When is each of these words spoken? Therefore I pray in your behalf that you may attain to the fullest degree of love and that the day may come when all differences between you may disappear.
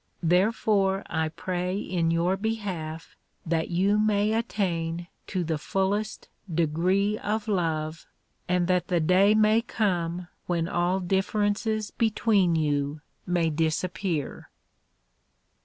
Therefore 0.23 1.03
I 1.05 1.29
pray 1.29 1.77
in 1.77 2.09
your 2.09 2.35
behalf 2.35 3.15
that 3.45 3.69
you 3.69 3.99
may 3.99 4.33
attain 4.33 5.05
to 5.27 5.43
the 5.43 5.59
fullest 5.59 6.27
degree 6.51 7.19
of 7.19 7.47
love 7.47 8.07
and 8.49 8.67
that 8.67 8.87
the 8.87 8.99
day 8.99 9.35
may 9.35 9.61
come 9.61 10.27
when 10.47 10.67
all 10.67 10.99
differences 11.01 11.91
between 11.91 12.55
you 12.55 13.01
may 13.27 13.51
disappear. 13.51 14.49